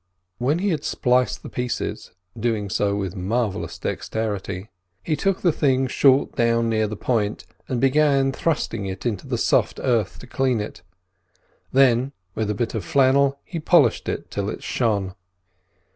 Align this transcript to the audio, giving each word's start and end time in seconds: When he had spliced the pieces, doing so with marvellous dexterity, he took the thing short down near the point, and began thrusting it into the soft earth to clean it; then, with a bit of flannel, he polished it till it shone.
When 0.39 0.57
he 0.57 0.69
had 0.69 0.83
spliced 0.83 1.43
the 1.43 1.49
pieces, 1.49 2.09
doing 2.35 2.71
so 2.71 2.95
with 2.95 3.15
marvellous 3.15 3.77
dexterity, 3.77 4.71
he 5.03 5.15
took 5.15 5.41
the 5.41 5.51
thing 5.51 5.85
short 5.85 6.31
down 6.35 6.69
near 6.69 6.87
the 6.87 6.95
point, 6.97 7.45
and 7.69 7.79
began 7.79 8.31
thrusting 8.31 8.87
it 8.87 9.05
into 9.05 9.27
the 9.27 9.37
soft 9.37 9.79
earth 9.83 10.17
to 10.17 10.25
clean 10.25 10.59
it; 10.59 10.81
then, 11.71 12.13
with 12.33 12.49
a 12.49 12.55
bit 12.55 12.73
of 12.73 12.83
flannel, 12.83 13.37
he 13.45 13.59
polished 13.59 14.09
it 14.09 14.31
till 14.31 14.49
it 14.49 14.63
shone. 14.63 15.13